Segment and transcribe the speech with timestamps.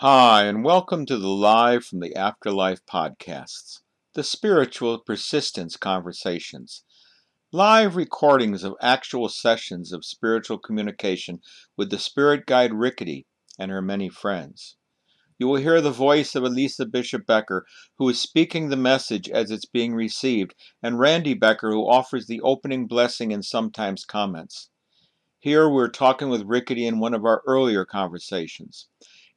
[0.00, 3.80] Hi, and welcome to the Live from the Afterlife podcasts,
[4.14, 6.84] the Spiritual Persistence Conversations,
[7.50, 11.40] live recordings of actual sessions of spiritual communication
[11.76, 13.24] with the spirit guide Rikkity
[13.58, 14.76] and her many friends.
[15.36, 19.50] You will hear the voice of Elisa Bishop Becker, who is speaking the message as
[19.50, 24.70] it's being received, and Randy Becker, who offers the opening blessing and sometimes comments.
[25.40, 28.86] Here we're talking with Rikkity in one of our earlier conversations.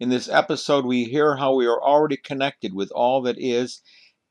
[0.00, 3.82] In this episode, we hear how we are already connected with all that is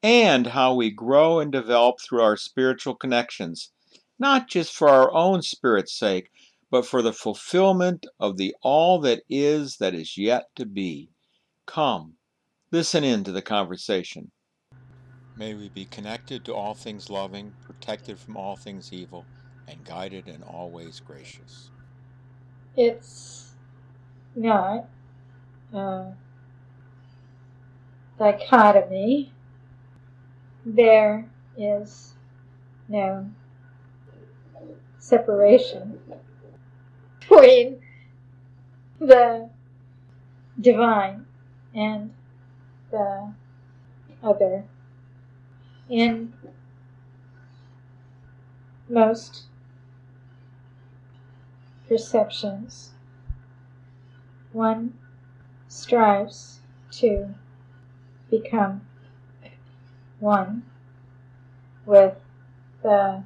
[0.01, 3.71] and how we grow and develop through our spiritual connections,
[4.17, 6.31] not just for our own spirit's sake,
[6.71, 11.11] but for the fulfillment of the all that is that is yet to be.
[11.67, 12.15] Come,
[12.71, 14.31] listen in to the conversation.
[15.37, 19.23] May we be connected to all things loving, protected from all things evil,
[19.67, 21.69] and guided and always gracious.
[22.75, 23.51] It's
[24.35, 24.87] not
[25.73, 26.13] Uh, a
[28.17, 29.31] dichotomy.
[30.65, 32.13] There is
[32.87, 33.29] no
[34.97, 35.99] separation
[37.19, 37.81] between
[38.99, 39.49] the
[40.59, 41.25] divine
[41.73, 42.13] and
[42.91, 43.33] the
[44.23, 44.65] other
[45.89, 46.33] in
[48.89, 49.43] most
[51.87, 52.91] perceptions.
[54.51, 54.97] One
[55.69, 56.59] strives
[56.91, 57.33] to
[58.29, 58.81] become
[60.19, 60.63] one
[61.85, 62.15] with
[62.83, 63.23] the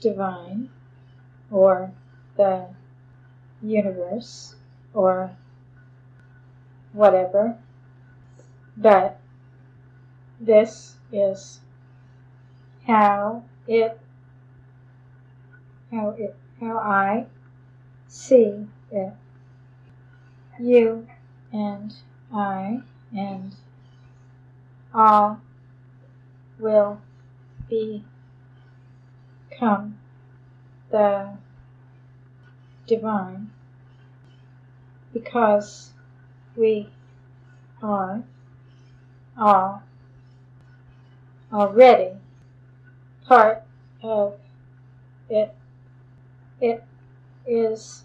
[0.00, 0.68] divine
[1.50, 1.92] or
[2.36, 2.66] the
[3.62, 4.56] universe
[4.92, 5.30] or
[6.92, 7.56] whatever.
[8.76, 9.20] But
[10.40, 11.60] this is
[12.86, 13.98] how it
[15.90, 17.26] how it how I
[18.08, 19.12] see it.
[20.60, 21.06] You
[21.52, 21.94] and
[22.32, 22.80] I
[23.16, 23.54] and
[24.94, 25.40] all
[26.58, 27.00] will
[27.68, 28.04] become
[30.90, 31.30] the
[32.86, 33.50] divine
[35.12, 35.92] because
[36.56, 36.88] we
[37.82, 38.22] are
[39.36, 39.82] all
[41.52, 42.12] already
[43.24, 43.62] part
[44.02, 44.34] of
[45.28, 45.54] it.
[46.60, 46.82] It
[47.46, 48.02] is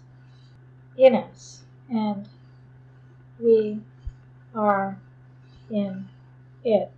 [0.96, 2.28] in us, and
[3.38, 3.80] we
[4.54, 4.98] are
[5.70, 6.08] in
[6.64, 6.90] it.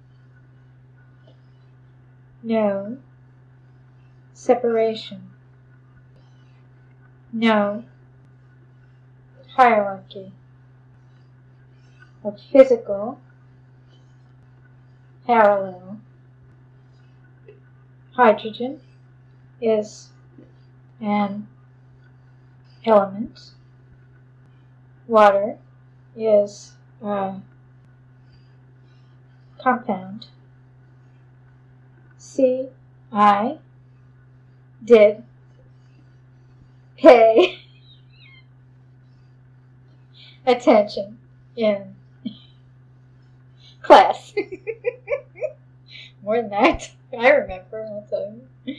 [2.42, 2.98] No
[4.32, 5.30] separation.
[7.32, 7.84] No
[9.56, 10.32] hierarchy
[12.22, 13.19] of physical
[15.26, 16.00] parallel.
[18.12, 18.80] Hydrogen
[19.60, 20.10] is
[21.00, 21.48] an
[22.84, 23.52] element.
[25.06, 25.58] Water
[26.16, 26.72] is
[27.03, 27.44] a um,
[29.59, 30.27] compound.
[32.19, 32.69] C.
[33.12, 33.59] I
[34.84, 35.22] did
[36.97, 37.59] pay
[40.47, 41.19] attention
[41.56, 41.94] in
[43.82, 44.34] class.
[46.22, 47.87] More than that, I remember.
[47.87, 48.76] I'll tell you.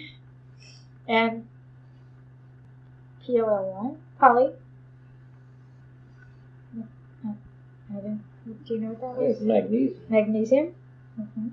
[1.08, 1.47] And
[3.26, 4.52] P O L Y, Polly.
[7.90, 8.20] I.
[8.66, 9.48] Do you know what that It's was?
[9.48, 10.02] magnesium.
[10.09, 10.74] Magnesium.
[11.16, 11.48] hmm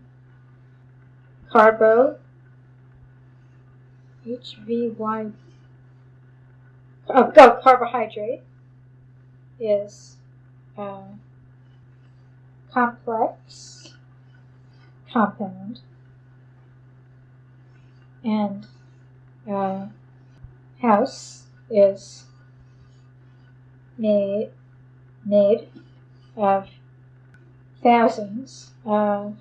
[1.50, 2.19] Carbo.
[4.27, 5.31] H V Y.
[7.09, 8.43] Oh, go carbohydrate
[9.61, 10.17] is
[10.78, 11.03] uh,
[12.73, 13.94] complex
[15.12, 15.81] compound
[18.25, 18.67] and
[19.49, 19.87] uh,
[20.81, 22.25] house is
[23.99, 24.50] made
[25.27, 25.69] made
[26.37, 26.69] of
[27.83, 29.37] thousands of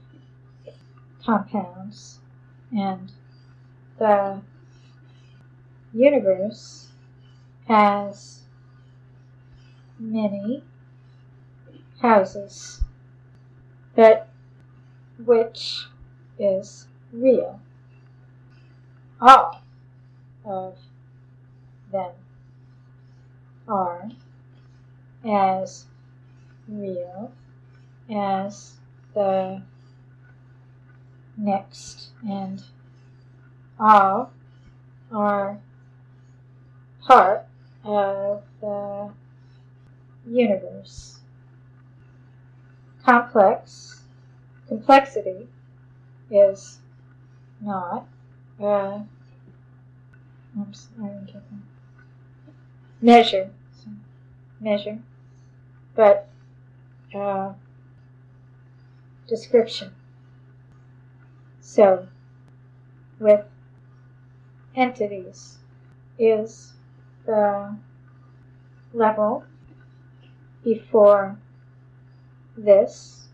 [1.24, 2.20] compounds.
[2.76, 3.12] And
[4.00, 4.42] the
[5.94, 6.90] universe
[7.68, 8.42] has
[10.00, 10.64] many
[12.02, 12.84] houses
[13.96, 14.28] but
[15.24, 15.88] which
[16.40, 17.60] is real?
[19.22, 19.62] All
[20.44, 20.78] of
[21.92, 22.12] them
[23.68, 24.10] are
[25.26, 25.86] as
[26.68, 27.32] real
[28.10, 28.74] as
[29.14, 29.62] the
[31.38, 32.64] next, and
[33.80, 34.32] all
[35.12, 35.60] are
[37.02, 37.46] part
[37.84, 39.12] of the
[40.28, 41.20] universe.
[43.04, 44.02] Complex,
[44.68, 45.48] complexity
[46.32, 46.80] is
[47.62, 48.08] not
[48.60, 49.02] a
[50.60, 51.10] oops, I
[53.02, 53.50] measure,
[54.62, 55.00] measure,
[55.96, 56.30] but
[59.28, 59.94] description.
[61.60, 62.08] So,
[63.20, 63.46] with
[64.76, 65.60] entities
[66.20, 66.74] is
[67.26, 67.78] the
[68.94, 69.44] level
[70.64, 71.38] before
[72.58, 73.28] this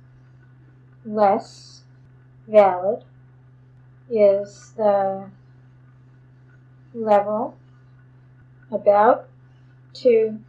[1.06, 1.84] less
[2.48, 3.04] valid
[4.10, 5.30] is the
[6.94, 7.56] level
[8.72, 9.28] about
[9.94, 10.40] to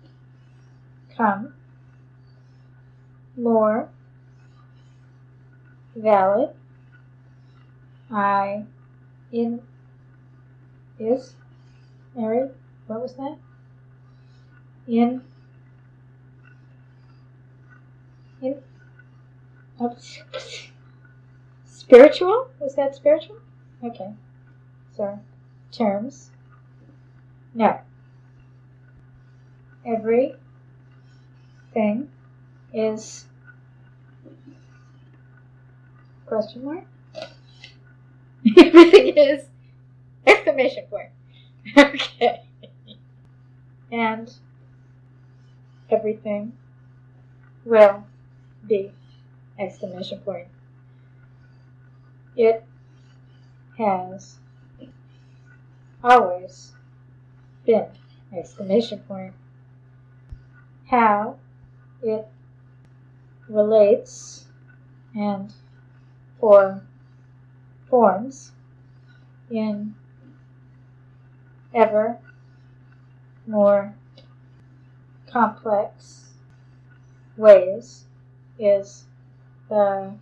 [1.17, 1.55] come
[3.43, 3.89] more
[5.97, 6.51] valid.
[8.11, 8.65] I
[9.33, 9.61] in
[10.99, 11.35] is
[12.15, 12.51] Mary
[12.87, 13.37] what was that?
[14.89, 15.23] In
[18.43, 18.57] in
[19.81, 19.89] uh,
[21.65, 22.49] spiritual?
[22.59, 23.37] Was that spiritual?
[23.85, 24.13] Okay.
[24.97, 25.21] So
[25.71, 26.31] terms.
[27.55, 27.81] No.
[29.87, 30.35] Every
[31.73, 32.09] thing
[32.73, 33.27] is
[36.31, 36.85] question mark?
[38.57, 39.45] Everything is
[40.27, 41.11] exclamation point.
[41.77, 42.43] Okay.
[43.93, 44.33] And
[45.91, 46.53] everything
[47.65, 48.05] will
[48.67, 48.93] be
[49.59, 50.47] exclamation point.
[52.37, 52.65] It
[53.77, 54.39] has
[56.05, 56.73] always
[57.67, 57.87] been
[58.33, 59.35] exclamation point.
[60.87, 61.37] How
[62.03, 62.27] it
[63.49, 64.47] relates
[65.15, 65.53] and
[66.41, 66.83] or
[67.89, 68.53] forms
[69.51, 69.95] in
[71.75, 72.19] ever
[73.47, 73.95] more
[75.31, 76.27] complex
[77.37, 78.05] ways
[78.59, 79.05] is
[79.69, 80.13] the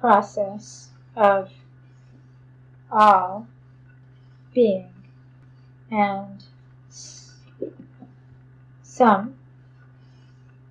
[0.00, 1.50] process of
[2.90, 3.46] all
[4.54, 4.88] being
[5.90, 6.44] and
[8.82, 9.34] some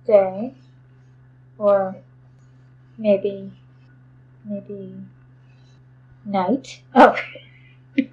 [0.06, 0.54] day
[1.58, 1.96] or
[2.98, 3.52] maybe
[4.44, 4.94] maybe
[6.24, 6.80] night?
[6.94, 7.14] Oh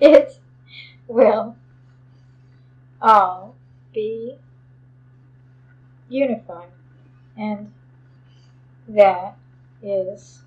[0.00, 0.38] it
[1.08, 1.56] will
[3.00, 3.54] all
[3.92, 4.36] be
[6.08, 6.68] unified
[7.36, 7.72] and
[8.88, 9.36] that
[9.82, 10.42] is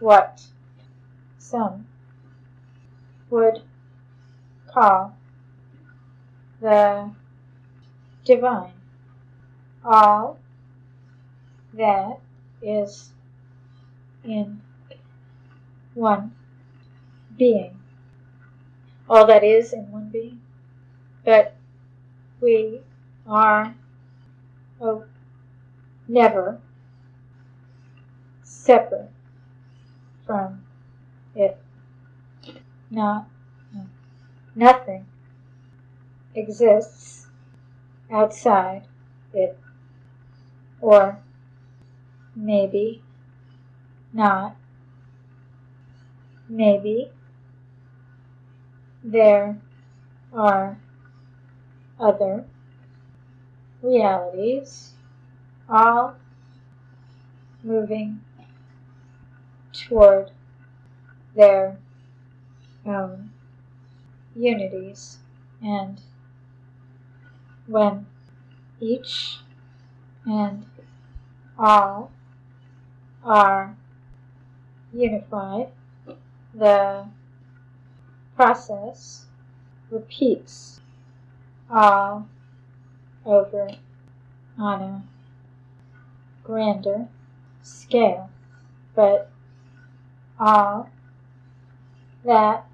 [0.00, 0.42] what
[1.38, 1.86] some
[3.30, 3.62] would
[4.66, 5.16] call
[6.60, 7.10] the
[8.24, 8.72] divine.
[9.84, 10.38] All
[11.74, 12.18] that
[12.62, 13.12] is
[14.24, 14.60] in
[15.94, 16.32] one
[17.36, 17.78] being.
[19.08, 20.40] All that is in one being.
[21.24, 21.56] But
[22.40, 22.80] we
[23.26, 23.74] are
[24.80, 25.04] oh,
[26.06, 26.60] never
[28.42, 29.10] separate
[30.26, 30.62] from
[31.34, 31.58] it.
[32.90, 33.28] Not,
[34.54, 35.06] nothing
[36.34, 37.26] exists
[38.10, 38.84] outside
[39.34, 39.58] it,
[40.80, 41.18] or
[42.38, 43.02] maybe.
[44.12, 44.56] Not,
[46.48, 47.10] maybe.
[49.02, 49.60] There
[50.32, 50.78] are
[51.98, 52.44] other
[53.82, 54.92] realities.
[55.68, 56.14] All
[57.62, 58.20] moving
[59.72, 60.30] toward
[61.34, 61.76] their
[62.86, 63.30] own
[64.34, 65.18] unities.
[65.62, 66.00] And
[67.66, 68.06] when
[68.80, 69.40] each
[70.24, 70.64] and
[71.58, 72.10] all
[73.28, 73.76] are
[74.90, 75.68] unified,
[76.54, 77.04] the
[78.34, 79.26] process
[79.90, 80.80] repeats
[81.70, 82.26] all
[83.26, 83.68] over
[84.58, 85.02] on a
[86.42, 87.06] grander
[87.62, 88.30] scale,
[88.94, 89.30] but
[90.40, 90.88] all
[92.24, 92.66] that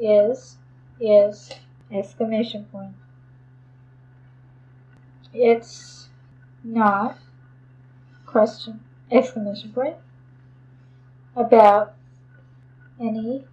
[0.00, 0.56] is
[0.98, 1.52] is
[1.92, 2.94] exclamation point.
[5.32, 6.08] It's
[6.64, 7.16] not
[8.26, 9.96] question exclamation point
[11.36, 11.94] about
[13.00, 13.44] any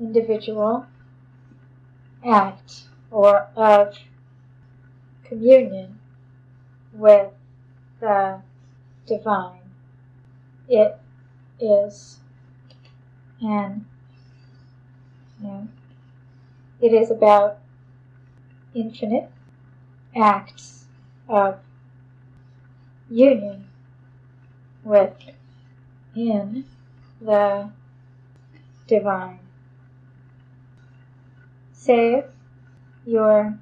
[0.00, 0.86] individual
[2.26, 3.96] act or of
[5.24, 5.98] communion
[6.92, 7.30] with
[8.00, 8.40] the
[9.06, 9.60] divine.
[10.68, 10.98] It
[11.60, 12.18] is
[13.40, 13.86] an
[15.40, 15.68] you know,
[16.80, 17.58] it is about
[18.74, 19.30] infinite
[20.16, 20.86] acts
[21.28, 21.58] of
[23.10, 23.66] union
[24.84, 25.12] with
[26.14, 26.64] in
[27.20, 27.70] the
[28.86, 29.40] divine.
[31.72, 32.24] Save
[33.06, 33.58] yourself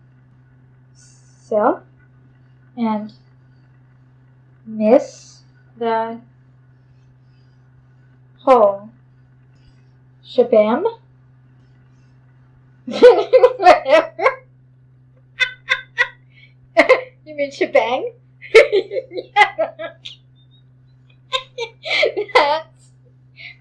[2.76, 3.12] and
[4.66, 5.42] miss
[5.76, 6.20] the
[8.40, 8.90] whole
[10.24, 10.84] shabam.
[17.24, 18.12] You mean shebang?
[22.34, 22.90] That's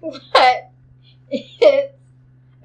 [0.00, 0.72] what
[1.30, 1.94] it's.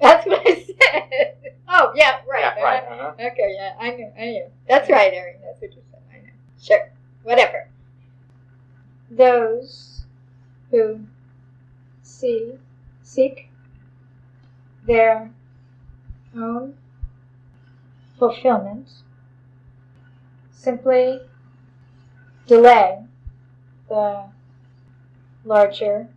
[0.00, 1.34] That's what I said.
[1.68, 2.40] Oh yeah, right.
[2.56, 2.82] Yeah, right.
[2.82, 3.12] Uh-huh.
[3.14, 4.46] Okay, yeah, I knew, I knew.
[4.68, 5.36] That's right, Erin.
[5.44, 6.00] That's what you said.
[6.12, 6.32] I know.
[6.60, 6.90] Sure,
[7.24, 7.68] whatever.
[9.10, 10.04] Those
[10.70, 11.00] who
[12.02, 12.52] see,
[13.02, 13.50] seek
[14.86, 15.30] their
[16.34, 16.74] own
[18.18, 18.88] fulfillment
[20.50, 21.20] simply
[22.46, 23.04] delay
[23.88, 24.24] the
[25.48, 26.08] larger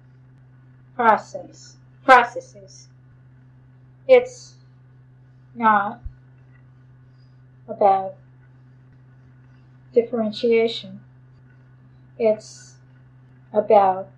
[0.93, 2.89] process processes.
[4.07, 4.55] It's
[5.55, 6.01] not
[7.67, 8.15] about
[9.93, 10.99] differentiation.
[12.19, 12.75] It's
[13.53, 14.09] about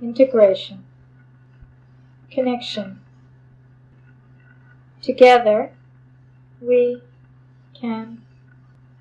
[0.00, 0.84] integration,
[2.30, 3.00] connection.
[5.02, 5.72] Together,
[6.62, 7.02] we
[7.78, 8.22] can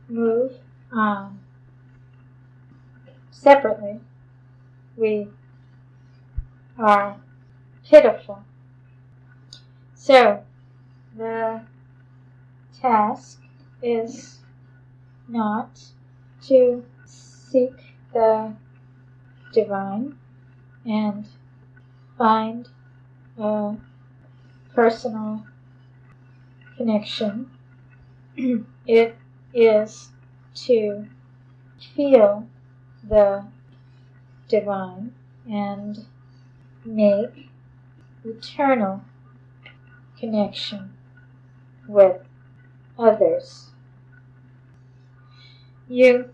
[0.09, 0.57] move
[0.91, 1.39] on.
[3.31, 4.01] Separately,
[4.97, 5.27] we
[6.77, 7.17] are
[7.85, 8.43] pitiful.
[9.95, 10.43] So,
[11.15, 11.61] the
[12.81, 13.41] task
[13.81, 14.39] is
[15.27, 15.79] not
[16.47, 17.73] to seek
[18.13, 18.53] the
[19.53, 20.17] divine
[20.85, 21.25] and
[22.17, 22.67] find
[23.37, 23.75] a
[24.73, 25.45] personal
[26.75, 27.49] connection.
[28.87, 29.15] it
[29.53, 30.09] is
[30.55, 31.07] to
[31.95, 32.47] feel
[33.07, 33.45] the
[34.47, 35.13] divine
[35.49, 36.05] and
[36.85, 37.49] make
[38.23, 39.01] eternal
[40.17, 40.93] connection
[41.87, 42.21] with
[42.97, 43.71] others.
[45.87, 46.29] You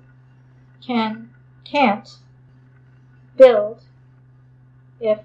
[0.86, 1.30] can
[1.64, 2.18] can't
[3.36, 3.84] build
[5.00, 5.20] if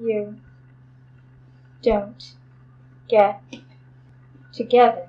[0.00, 0.38] you
[1.82, 2.34] don't
[3.08, 3.42] get
[4.52, 5.08] together.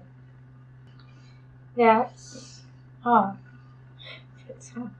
[1.76, 2.62] That's
[3.04, 3.38] all.
[4.48, 4.92] That's all.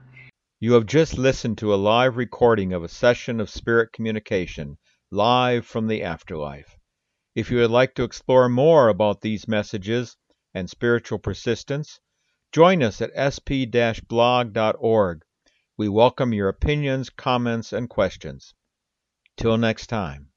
[0.58, 4.78] You have just listened to a live recording of a session of spirit communication,
[5.10, 6.78] live from the afterlife.
[7.34, 10.16] If you would like to explore more about these messages
[10.54, 12.00] and spiritual persistence,
[12.52, 13.68] join us at sp
[14.08, 15.22] blog.org.
[15.76, 18.54] We welcome your opinions, comments, and questions.
[19.36, 20.30] Till next time.